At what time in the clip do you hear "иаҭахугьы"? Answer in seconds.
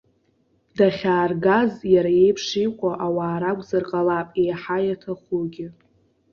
4.83-5.67